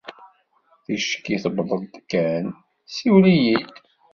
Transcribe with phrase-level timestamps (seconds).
[0.83, 2.45] Ticki tewweḍeḍ kan,
[2.95, 3.69] siwel-iyi-d.